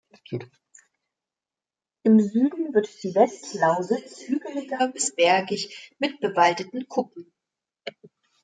Im 2.01 2.19
Süden 2.21 2.73
wird 2.73 2.89
die 3.03 3.13
Westlausitz 3.13 4.23
hügeliger 4.27 4.87
bis 4.87 5.13
bergig 5.13 5.93
mit 5.99 6.19
bewaldeten 6.21 6.87
Kuppen. 6.87 7.31